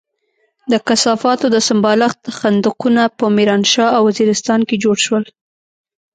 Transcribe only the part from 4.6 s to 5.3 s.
کې جوړ شول.